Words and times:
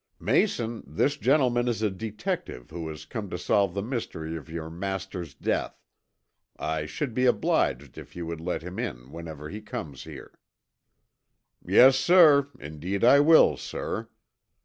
"Mason, 0.19 0.83
this 0.87 1.15
gentleman 1.15 1.67
is 1.67 1.83
a 1.83 1.91
detective 1.91 2.71
who 2.71 2.87
has 2.89 3.05
come 3.05 3.29
to 3.29 3.37
solve 3.37 3.75
the 3.75 3.83
mystery 3.83 4.35
of 4.35 4.49
your 4.49 4.67
master's 4.71 5.35
death. 5.35 5.79
I 6.57 6.87
should 6.87 7.13
be 7.13 7.27
obliged 7.27 7.99
if 7.99 8.15
you 8.15 8.25
would 8.25 8.41
let 8.41 8.63
him 8.63 8.79
in 8.79 9.11
whenever 9.11 9.49
he 9.51 9.61
comes 9.61 10.05
here." 10.05 10.39
"Yes, 11.63 11.97
sir, 11.97 12.49
indeed 12.59 13.03
I 13.03 13.19
will, 13.19 13.57
sir. 13.57 14.09